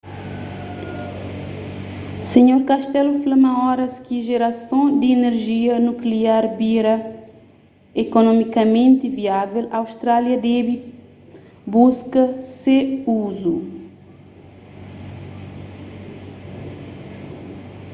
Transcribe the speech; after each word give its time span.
sr 2.29 2.61
costello 2.69 3.11
fla 3.21 3.37
ma 3.43 3.51
oras 3.71 3.93
ki 4.05 4.17
jerason 4.27 4.85
di 4.99 5.07
inerjia 5.15 5.75
nukliar 5.87 6.45
bira 6.59 6.95
ekonomikamenti 8.03 9.05
viável 9.19 9.65
austrália 9.79 10.37
debe 10.47 10.75
buska 11.71 12.23
se 12.57 12.75
uzu 13.23 13.55